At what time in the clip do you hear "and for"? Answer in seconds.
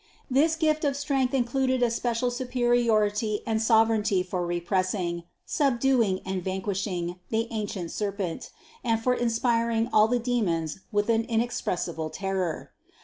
8.83-9.13